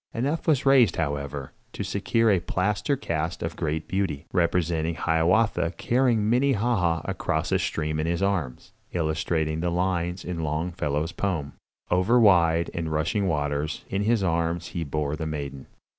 [0.15, 6.27] Enough was raised, however, to secure a plaster cast of great beauty, representing Hiawatha carrying
[6.27, 11.53] Minnehaha across a stream in his arms, illustrating the lines in Longfellow's poem:
[11.91, 15.67] "Over wide and rushing rivers In his arms he bore the maiden."